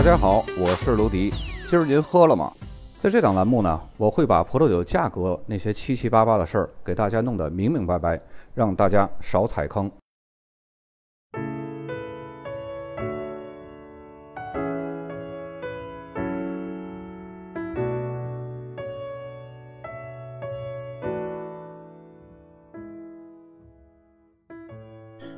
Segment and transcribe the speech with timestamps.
[0.00, 1.28] 大家好，我是卢迪。
[1.68, 2.50] 今儿您喝了吗？
[2.96, 8.18] 在这档栏目呢，我会把葡萄酒价格那些七七八八的事儿给大家弄得明明白白，
[8.54, 9.92] 让大家少踩坑。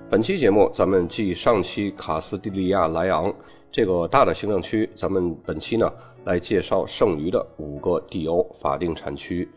[0.09, 3.35] 本期节目，咱们继上期卡斯蒂利亚莱昂
[3.73, 5.91] 这个大的行政区，咱们本期呢
[6.27, 9.49] 来介绍剩余的五个地欧法定产区。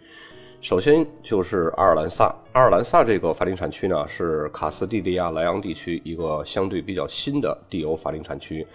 [0.62, 8.66] 首先就是阿尔兰萨，阿尔兰萨这个法定产区呢是卡斯蒂利亚莱昂地区一个相对比较新的地欧法定产区。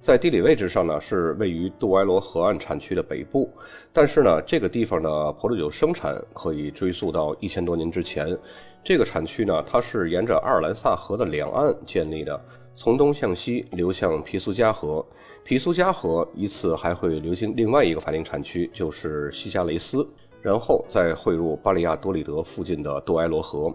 [0.00, 3.50] 在地理位置上呢，是位于杜埃罗河岸产区的北部，
[3.92, 8.34] 但是呢，这个地方的葡萄酒生产可以追溯到一千多年之前。
[8.82, 12.42] 这个产区呢，它是沿着阿尔兰萨河的两岸建立的，
[12.82, 15.04] 从东向西流向皮苏加河，
[15.44, 20.08] 皮苏加河一次还会流经另外一个法定产区，就是西加雷斯，
[20.40, 23.70] 然后再汇入巴里亚多里德附近的杜埃罗河。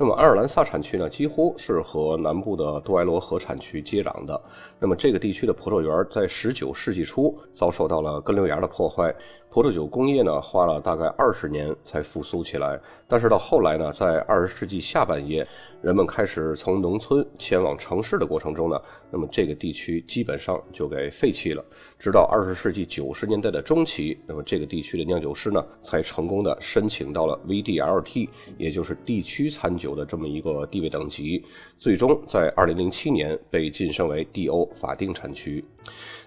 [0.00, 4.40] 那么爱尔兰萨产区呢，几乎是和南部的杜埃罗河产区接壤的。
[4.78, 9.12] 那么这个地区的葡萄园在19世纪初遭受到了根瘤芽的破坏，
[9.50, 12.80] 葡萄酒工业呢花了大概二十年才复苏起来。
[13.08, 15.44] 但是到后来呢，在20世纪下半叶，
[15.82, 21.64] 人们开始从农村前往城市的过程中呢，那么这个地区基本上就给废弃了。
[21.98, 29.87] 直到20世纪90年代的中期，那么这个地区的酿酒师呢，才成功的申请到了 VDLT，也就是地区餐酒。
[29.88, 31.42] 有的这么一个地位等级，
[31.78, 35.64] 最终在二零零七年被晋升为地欧法定产区。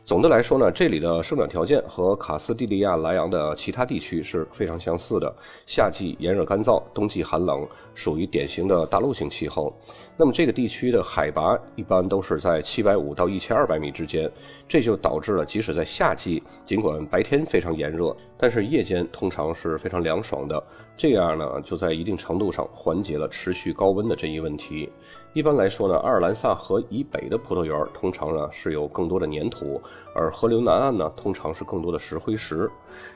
[0.04, 5.32] 总的来说呢，这里的生长条件和卡斯蒂利亚莱昂的其他地区是非常相似的。
[5.68, 9.72] 夏季炎热干燥，冬季寒冷，属于典型的大陆性气候。
[10.18, 14.30] 那么这个地区的海拔一般都是在七百五到一千二百米之间，
[14.68, 20.62] 这就导致了即使在夏季，尽管白天非常炎热，但是夜间通常是非常凉爽的。
[21.02, 24.88] 这样呢，就在一定程度上缓解了持续高温的这一问题。
[25.34, 29.82] 一般来说呢，阿尔兰萨河以北的葡萄园通常呢是有更多的粘土，
[30.14, 32.70] 而河流南岸呢通常是更多的石灰石。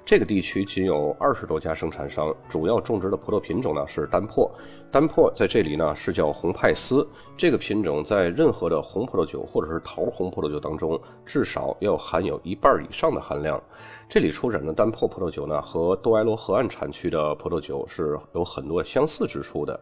[0.06, 4.50] 这个地区仅有二十多家生产商，主要种植的葡萄品种呢是丹珀。
[4.90, 7.06] 丹珀在这里呢是叫红派斯，
[7.36, 13.62] 这个品种在任何的红葡萄酒或者是桃红葡萄酒当中，至少要含有一半以上的含量。
[14.08, 19.78] 这里出产的丹珀葡萄酒呢，和杜埃罗河岸产区的葡萄酒是有很多相似之处的。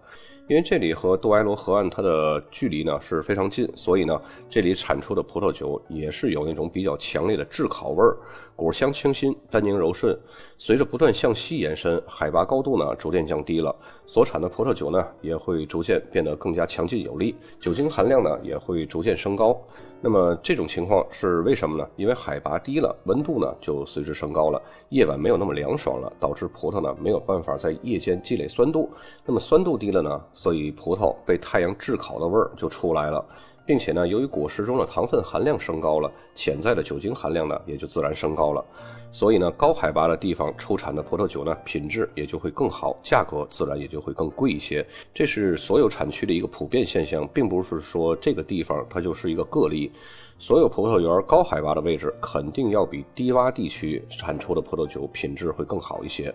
[0.49, 8.17] 因为这里和杜埃罗河岸它的距离呢是非常近，所以呢，这里产出的葡萄酒也是有那种比较强烈的炙烤味儿，
[8.53, 10.17] 果香清新，单宁柔顺。
[10.57, 13.73] 随着不断向西延伸，海拔高度呢逐渐降低了，
[14.05, 19.57] 所产的葡萄酒呢也会逐渐变得更加强劲有力，酒精含量呢也会逐渐升高。
[20.05, 21.89] 那么这种情况是为什么呢？
[21.95, 28.91] 因为海拔低了，温度呢就随之升高了，夜晚没有那么凉爽了，导致葡萄呢没有办法在夜间积累酸度。
[29.25, 33.25] 那么酸度低了呢，所以葡萄被太阳炙烤的味儿就出来了，
[33.65, 38.63] 并且呢，由于果实中的糖分含量升高了，潜在的酒精含量呢也就自然升高了。
[39.11, 44.83] 所以呢，高海拔的地方出产的葡萄酒呢，品质也就会更好，价格自然也就会更贵一些。
[45.13, 49.91] 这是所有产区的一个普遍现象，并不是说这个地方它就是一个个例。
[50.39, 56.33] 所有葡萄园高海拔的位置，肯定要比低洼地区产出的葡萄酒品质会更好一些。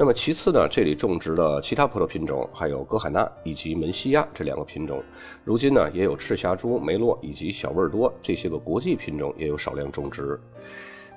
[0.00, 5.02] 那么其次呢，这里种植的其他葡萄品种还有歌海纳以及门西亚这两个品种。
[5.42, 10.40] 如今呢，也有赤霞珠、梅洛以及小味多这些个国际品种也有少量种植。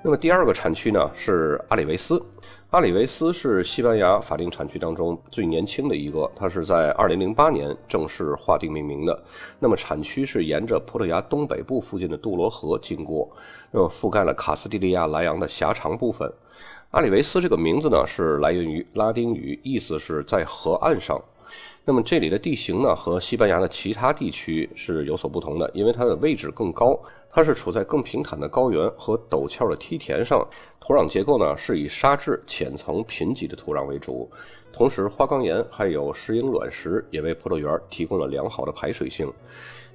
[0.02, 2.20] 那么第二个产区呢是阿里维斯，
[2.70, 9.22] 阿里维斯是西班牙法定产区当中最年轻的一个，它是在2008年正式划定命名的。
[9.60, 13.30] 那么产区是沿着葡萄牙东北部附近的杜罗河经过，
[13.70, 16.28] 那么覆盖了卡斯蒂利亚莱昂的狭长部分。
[16.92, 21.18] 阿里维斯这个名字呢是来源于拉丁语，意思是在河岸上。
[21.86, 27.00] 那么这里的地形呢，和西班牙的其他地区是有所不同的，因为它的位置更高，
[27.30, 30.46] 它是处在更平坦的高原和陡峭的梯田上，
[30.80, 34.30] 土壤结构呢是以沙质浅层贫瘠的土壤为主，
[34.70, 39.32] 同时花岗岩还有石英卵石也为葡萄园提供了良好的排水性。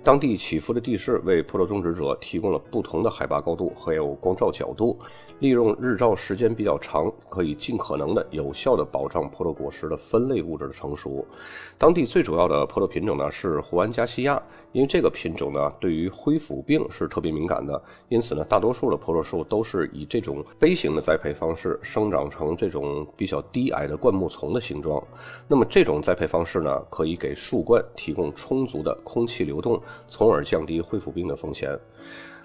[0.08, 4.98] 当地起伏的地势为葡萄种植者提供了不同的海拔高度还有光照角度，
[5.40, 11.28] 利用日照时间比较长，可以尽可能的有效的保障葡萄果实的分类物质的成熟。
[11.78, 25.06] 当地最主要的葡萄品种呢是胡安加西亚，因为这个品种呢对于灰腐病是特别敏感的，因此呢大多数的葡萄树都是以这种杯形的栽培方式生长成这种比较低矮的灌木丛的形状。
[25.50, 29.78] 那么这种栽培方式呢可以给树冠提供充足的空气流动。
[30.08, 31.78] 从而降低灰腐病的风险。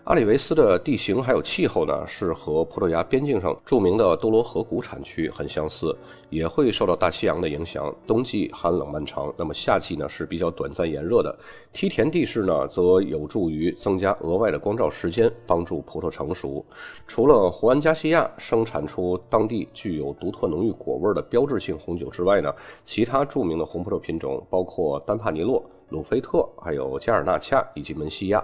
[0.04, 5.96] 阿里维斯的地形还有气候呢，是和葡萄牙边境上著名的多罗河谷产区很相似，
[6.28, 7.94] 也会受到大西洋的影响。
[8.04, 11.32] 冬季寒冷漫长，那么夏季呢是比较短暂炎热的。
[11.72, 16.66] 梯田地势呢，则有助于增加额外的光照时间，帮助葡萄成熟。
[17.06, 22.52] 除了胡安加西亚生产出当地具有独特浓郁果味的标志性红酒之外呢，
[22.84, 28.42] 其他著名的红葡萄品种包括丹帕尼洛、鲁菲特，还有加尔纳恰以及门西亚。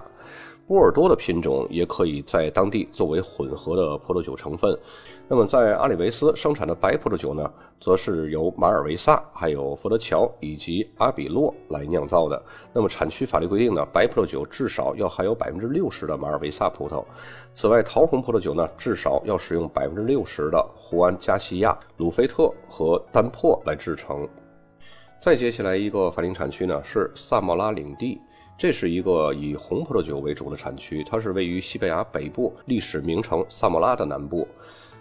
[0.67, 4.77] 波尔多的品种也可以在当地作为混合的葡萄酒成分。
[5.27, 12.39] 那么，在阿里维斯生产的白葡萄酒呢，则是由马尔维萨、还有佛得乔以及阿比洛来酿造的。
[12.71, 17.03] 那么，产区法律规定呢，白葡萄酒至少要含有百分之六十的马尔维萨葡萄。
[17.51, 24.29] 此外，桃红葡萄酒呢，至少要使用百分之六十的胡安加西亚、鲁菲特和丹珀来制成。
[25.19, 28.21] 再接下来一个法定产区呢，是萨莫拉领地。
[28.57, 34.47] 这是一个以红葡萄酒为主的产区，它是位于西班牙北部历史名城萨莫拉的南部。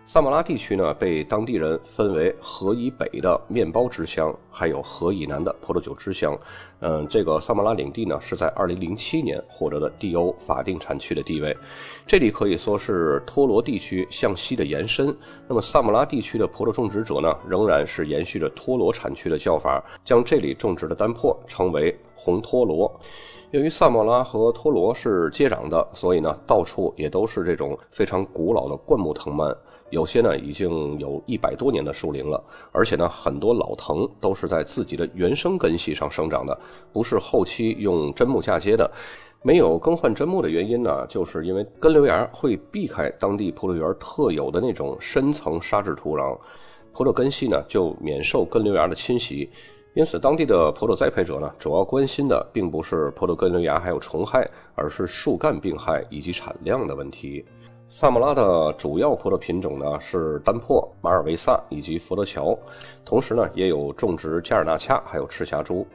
[0.08, 6.34] 萨马拉地区呢，被当地人分为河以北的面包之乡，还有河以南的葡萄酒之乡。
[6.81, 11.55] 嗯，这个萨马拉领地呢，是在2007年获得的 DO 法定产区的地位。
[12.06, 15.14] 这里可以说是托罗地区向西的延伸。
[15.46, 21.94] 那么萨马拉地区的葡萄种植者呢，仍然是延续着托罗产区的叫法，将这里种植的丹珀称为
[22.28, 23.00] 红托罗。
[23.52, 29.56] 由于萨莫拉和托罗是接壤的，所以呢，到处也都是这种非常古老的灌木藤蔓，
[29.88, 32.38] 有些呢已经有一百多年的树龄了，
[32.72, 36.58] 而且呢，很多老藤都是在自己的原生根系上生长的，
[36.92, 38.90] 不是后期用砧木嫁接的。
[39.40, 46.36] 没有更换砧木的原因呢，就是因为根瘤芽会避开当地葡萄园特有的那种深层沙质土壤，
[46.92, 49.48] 葡萄根系呢就免受根瘤芽的侵袭。
[49.94, 57.44] 因此，当地的葡萄栽培者呢，主要关心的并不是葡萄根瘤芽还有虫害，而是树干病害以及产量的问题。
[57.88, 62.56] 萨莫拉的主要葡萄品种呢是丹珀、马尔维萨以及佛得桥，
[63.05, 65.87] 同时呢也有种植加尔纳恰还有赤霞珠。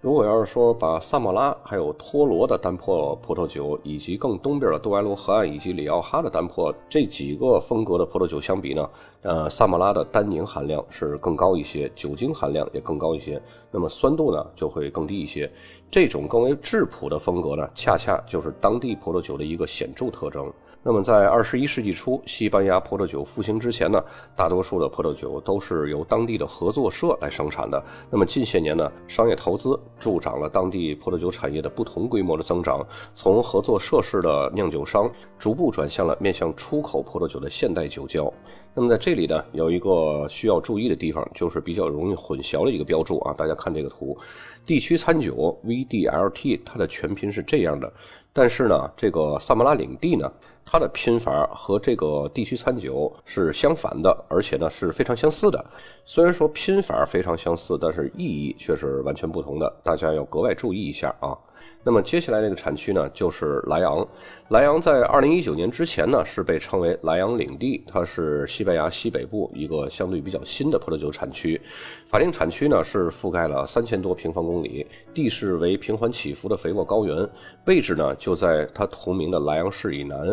[0.00, 8.88] 如果要是说把萨莫拉、还有托罗的丹珀葡萄酒，以及更东边的杜埃罗河岸以及里奥哈的丹珀这几个风格的葡萄酒相比呢，
[9.22, 13.40] 呃，萨莫拉的单宁含量是更高一些，酒精含量也更高一些，
[13.70, 15.50] 那么酸度呢就会更低一些。
[15.90, 20.50] 这种更为质朴的风格呢，恰恰就是当地葡萄酒的一个显著特征。
[20.82, 24.02] 那么在二十一世纪初，西班牙葡萄酒复兴之前呢，
[24.34, 27.80] 大多数的葡萄酒都是由当地的合作社来生产的。
[28.10, 29.78] 那么近些年呢，商业投资。
[30.00, 32.84] 助长了当地葡萄酒产业的不同规模的增长，
[33.14, 35.08] 从合作社式的酿酒商
[35.38, 38.32] 逐步转向了面向出口葡萄酒的现代酒窖。
[38.74, 43.34] 那么在这里呢，有一个需要注意的地方，就是比较容易混淆的一个标注啊。
[43.36, 44.16] 大家看这个图，
[44.64, 47.92] 地区餐酒 VDLT，它的全拼是这样的，
[48.32, 50.30] 但是呢，这个萨马拉领地呢。
[50.64, 55.62] 它的拼法和这个地区餐酒是相反的，而且呢是非常相似的。
[56.04, 61.36] 虽然说拼法非常相似，但是意义却是完全不同的，大家要格外注意一下啊。
[61.84, 64.06] 那么接下来这个产区呢，就是莱昂。
[64.50, 71.60] 莱昂在二零一九年之前呢，是被称为莱昂领地，它是西班牙西北部一个相对比较新的葡萄酒产区。
[72.06, 77.28] 法定产区呢是覆盖了三千多平方公里，地势为平缓起伏的肥沃高原，
[77.66, 80.24] 位置呢就在它同名的莱昂市以南。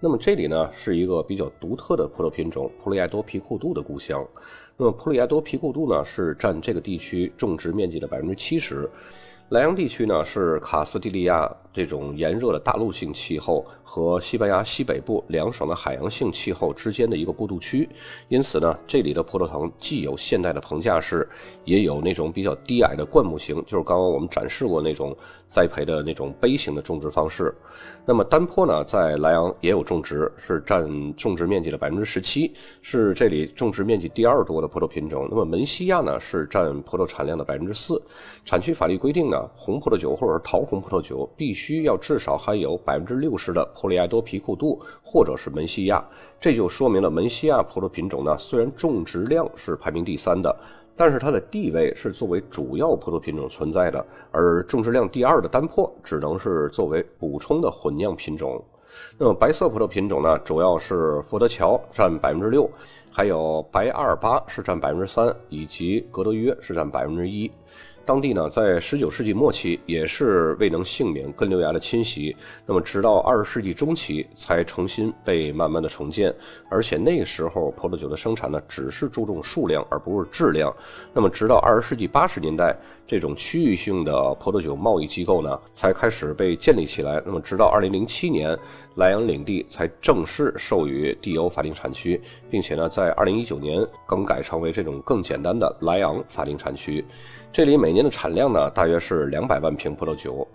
[0.00, 4.26] 那么这里呢是一个比较独特的葡萄品种——普里埃多皮库杜的故乡。
[4.76, 8.88] 那么普里埃多皮库杜呢是占这个地区种植面积的百分之七十。
[9.50, 17.88] 莱阳地区呢是卡斯蒂利亚这种炎热的大陆性气候和西班牙西北部凉爽的海洋性气候之间的一个过渡区，
[18.26, 21.28] 因此呢，这里的葡萄藤既有现代的棚架式，
[21.64, 25.16] 也有那种比较低矮的灌木型，就是刚刚我们展示过那种
[25.48, 27.54] 栽培的那种杯型的种植方式。
[28.04, 30.82] 那么丹坡呢，在莱昂也有种植，是占
[31.14, 35.28] 种植面积的百分之十七，是这里种植面积第二多的葡萄品种。
[35.30, 38.02] 那么门西亚呢，是占葡萄产量的百分之四。
[38.44, 39.38] 产区法律规定呢。
[39.54, 46.02] 红葡萄酒或者是桃红葡萄酒必须需要至少含有百分之六十的普里埃多皮库杜或者是门西亚，
[46.40, 50.56] 这就说明了门西亚葡萄品种呢，虽然种植量是排名第三的，
[50.96, 58.64] 但是它的地位是作为主要葡萄品种存在的，而种植量第二的丹珀只能是作为补充的混酿品种。
[59.18, 62.66] 那么白色葡萄品种呢，主要是佛得桥占百分之六。
[63.10, 67.50] 还有白阿尔巴是占百分之三，以及格德约是占百分之一。
[68.08, 72.34] 当地呢，在十九世纪末期也是未能幸免根瘤芽的侵袭，
[72.64, 76.34] 那么直到二十世纪中期才重新被慢慢的重建，
[76.70, 80.74] 而且那个时候葡萄酒的生产呢，只是注重数量而不是质量。
[81.12, 82.74] 那么直到二十世纪八十年代，
[83.06, 87.22] 这种区域性的葡萄酒贸易机构呢，才开始被建立起来。
[87.26, 88.58] 那么直到二零零七年，
[88.94, 92.18] 莱阳领地才正式授予地欧法定产区，
[92.50, 97.04] 并且呢，在二零一九年更改成为这种更简单的莱昂法定产区。
[97.58, 100.46] 这里每年的产量呢，大约是两百万瓶葡萄酒。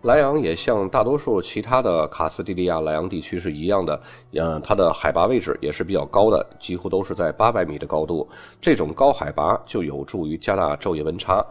[0.00, 4.00] 莱昂也像大多数其他的卡斯蒂利亚莱昂地区是一样的，
[4.32, 8.26] 嗯，它的海拔位置也是比较高的，几乎都是在八百米的高度。
[8.62, 11.44] 这种高海拔就有助于加大昼夜温差。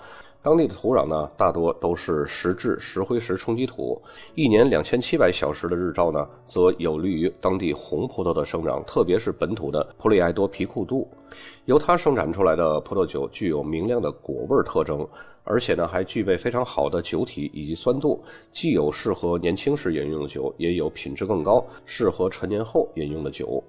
[0.44, 4.01] 当地的土壤呢，大多都是石质石灰石冲积土，
[4.34, 11.06] 一年两千七百小时的日照呢，则有利于当地红葡萄的生长，特别是本土的普里埃多皮库杜。
[11.65, 15.06] 由它生产出来的葡萄酒具有明亮的果味特征，
[15.44, 23.62] 而且呢，还具备非常好的酒体以及酸度，既有适合年轻时饮用的酒，也有品质更高、适合陈年后饮用的酒。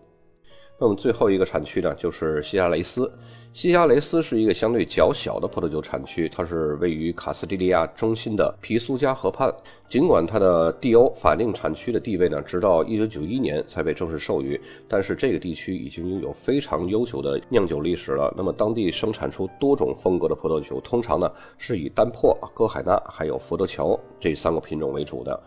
[0.81, 3.11] 那么最后一个产区呢，就是西加雷斯。
[3.53, 9.53] 西加雷斯是一个相对较小的葡萄酒产区，它是位于卡斯蒂利亚中心的皮苏加河畔。
[9.89, 18.33] 尽管它的地欧法定产区的地位呢，直到1991年才被正式授予，但是这个地区已经拥有非常悠久的酿酒历史了。
[18.37, 25.43] 那么当地生产出多种风格的葡萄酒，通常呢是以丹珀、歌海纳还有佛得桥这三个品种为主的。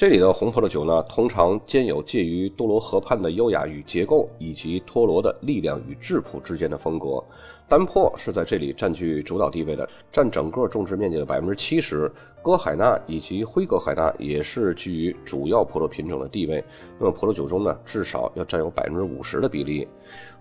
[0.00, 7.22] 这里的红葡萄酒呢，通常兼有介于多罗河畔的优雅与结构，以及托罗的力量与质朴之间的风格。
[7.68, 12.10] 丹珀是在这里占据主导地位的，占整个种植面积的百分之七十。
[12.42, 16.64] 歌海纳以及灰格海纳也是居于主要葡萄品种的地位。
[16.98, 19.86] 那么葡萄酒中呢，至少要占有百分之五十的比例。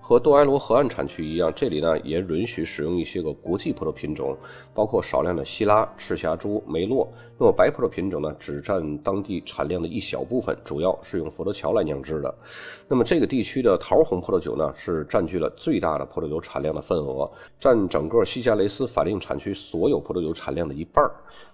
[0.09, 4.35] 和多埃罗河岸产区一样，这里呢也允许使用一些个国际葡萄品种，
[4.73, 7.07] 包括少量的希拉、赤霞珠、梅洛。
[7.37, 12.35] 那么白葡萄品种呢，只占当地产量的一小部分，主要是用佛得桥来酿制的。
[12.87, 21.05] 那么这个地区的桃红葡萄酒呢，是占据了最大的葡萄酒产量的份额，占整个西加雷斯法定产区所有葡萄酒产量的一半。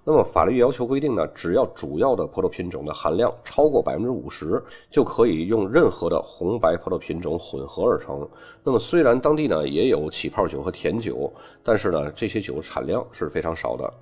[0.05, 8.25] 那么法律要求规定呢，只要主要的葡萄品种的含量超过百分之五十，就可以用任何的红白葡萄品种混合而成。
[8.64, 11.32] 那么，虽然当地呢也有起泡酒和甜酒，
[11.64, 13.94] 但是呢这些酒产量是非常少的，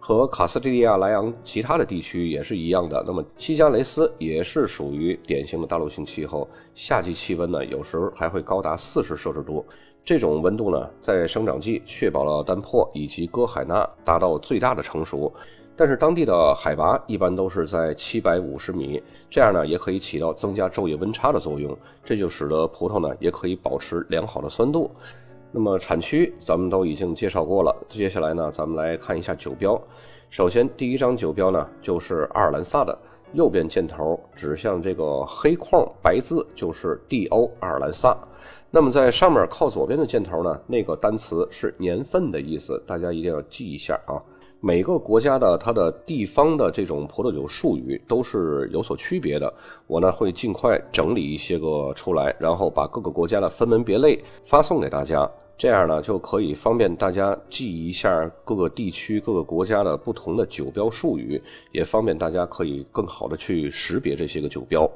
[0.00, 3.02] 和卡斯蒂利亚莱昂其他的地区也是一样的。
[3.06, 9.64] 那么西加雷斯也是属于典型的大陆性气候，夏季气温呢有时还会高达四十摄氏度。
[10.04, 15.30] 这种温度呢，在生长季确保了丹珀以及歌海纳达到最大的成熟。
[15.78, 24.90] 但是当地的海拔一般都是在七百五十米，这样呢也可以起到增加昼夜温差的作用，这就使得葡萄呢也可以保持良好的酸度。
[25.52, 29.80] 那么产区咱们都已经介绍过了，接下来呢咱们来看一下酒标。
[30.28, 32.98] 首先第一张酒标呢就是阿尔兰萨的，
[33.32, 37.52] 右边箭头指向这个黑框白字就是 D.O.
[37.60, 38.18] 阿尔兰萨。
[38.72, 44.20] 那么在上面靠左边的箭头呢，那个单词是年份的意思，大家一定要记一下啊。
[44.60, 49.52] 每个国家的它的地方的这种葡萄酒术语都是有所区别的。
[49.86, 64.90] 我呢会尽快整理一些个出来，然后把各个国家的分门别类发送给大家，这样呢就可以方便大家记一下各个地区、各个国家的不同的酒标术语，也方便大家可以更好的去识别这些个酒标。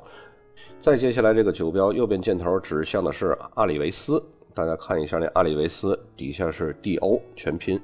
[0.80, 4.20] 再接下来这个酒标右边箭头指向的是阿里维斯，
[4.54, 7.80] 大家看一下那阿里维斯底下是 D.O 全拼。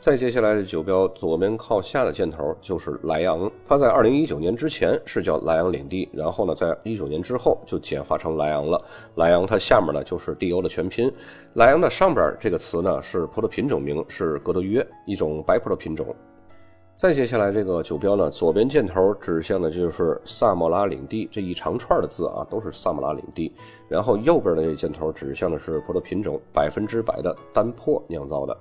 [0.00, 8.82] 再接下来的酒标左边靠下的箭头就是莱昂，它在二零一九年之前是叫莱昂领地，然后呢，在一九年之后就简化成莱昂了。
[9.16, 11.12] 莱昂它下面呢就是 D.O 的全拼，
[11.52, 16.16] 莱昂的上边这个词呢是葡萄品种名，是格德约一种白葡萄品种。
[16.96, 23.52] 再接下来这个酒标呢，左边箭头指向的就是萨莫拉领地这一长串的字啊，都是萨莫拉领地。
[23.86, 28.56] 然后右边的这箭头指向的是葡萄品种百分之百的单珀酿造的。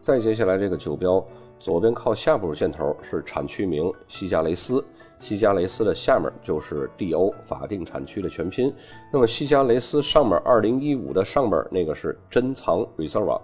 [0.00, 1.22] 再接下来这个酒标，
[1.58, 4.82] 左边靠下部箭头是产区名西加雷斯，
[5.18, 8.72] 西加雷斯的下面就是 D.O 法定产区的全拼。
[9.12, 13.38] 那么西加雷斯上面2015的上面那个是珍藏 Reserva。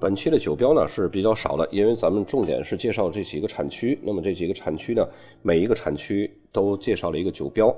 [0.00, 3.98] 本期的酒标呢是比较少的，因为咱们重点是介绍这几个产区。
[4.02, 5.06] 那么这几个产区呢，
[5.42, 7.72] 每一个产区都介绍了一个酒标。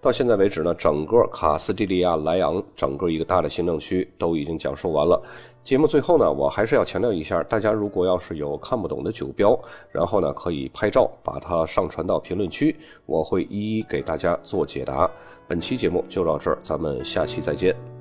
[0.00, 5.20] 到现在为止呢，整个卡斯蒂利亚莱昂整个一个大的行政区都已经讲述完了。
[5.64, 9.58] 节目最后呢，我还是要强调一下，大家如果要是有看不懂的酒标，
[9.90, 12.74] 然后呢可以拍照把它上传到评论区，
[13.06, 15.10] 我会一一给大家做解答。
[15.46, 17.97] 本期节目就到这儿，咱们下期再见。